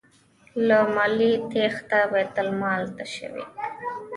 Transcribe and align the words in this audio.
له 0.67 0.77
مالیې 0.95 1.33
تیښته 1.51 1.99
بیت 2.11 2.35
المال 2.43 2.81
تشوي. 2.97 3.45